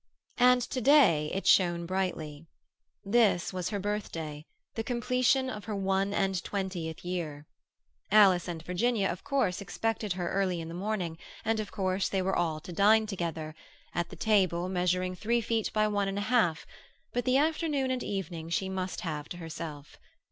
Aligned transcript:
And 0.39 0.63
to 0.63 0.81
day 0.81 1.29
it 1.31 1.45
shone 1.45 1.85
brightly. 1.85 2.47
This 3.05 3.53
was 3.53 3.69
her 3.69 3.77
birthday, 3.77 4.47
the 4.73 4.83
completion 4.83 5.47
of 5.47 5.65
her 5.65 5.75
one 5.75 6.11
and 6.11 6.43
twentieth 6.43 7.05
year. 7.05 7.45
Alice 8.11 8.47
and 8.47 8.63
Virginia 8.65 9.09
of 9.09 9.23
course 9.23 9.61
expected 9.61 10.13
her 10.13 10.31
early 10.31 10.59
in 10.59 10.69
the 10.69 10.73
morning, 10.73 11.19
and 11.45 11.59
of 11.59 11.71
course 11.71 12.09
they 12.09 12.23
were 12.23 12.35
all 12.35 12.59
to 12.61 12.73
dine 12.73 13.05
together—at 13.05 14.09
the 14.09 14.15
table 14.15 14.67
measuring 14.69 15.13
three 15.13 15.39
feet 15.39 15.71
by 15.71 15.87
one 15.87 16.07
and 16.07 16.17
a 16.17 16.21
half; 16.33 16.65
but 17.13 17.23
the 17.23 17.37
afternoon 17.37 17.91
and 17.91 18.01
evening 18.01 18.49
she 18.49 18.69
must 18.69 19.01
have 19.01 19.29
to 19.29 19.37
herself. 19.37 19.99